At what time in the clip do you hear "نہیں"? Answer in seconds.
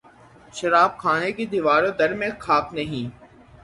2.73-3.05